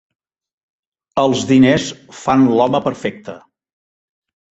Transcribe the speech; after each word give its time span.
Els 1.23 1.43
diners 1.51 1.85
fan 2.21 2.47
l'home 2.55 2.81
perfecte. 2.87 3.37